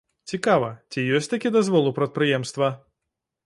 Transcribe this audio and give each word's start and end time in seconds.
Цікава, 0.29 0.69
ці 0.93 1.03
ёсць 1.19 1.31
такі 1.35 1.53
дазвол 1.59 1.93
у 1.93 1.95
прадпрыемства? 2.01 2.75